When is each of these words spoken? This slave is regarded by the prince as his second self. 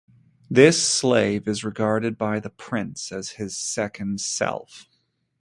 This 0.49 0.81
slave 0.83 1.47
is 1.47 1.63
regarded 1.63 2.17
by 2.17 2.39
the 2.39 2.49
prince 2.49 3.11
as 3.11 3.29
his 3.37 3.55
second 3.55 4.19
self. 4.19 4.87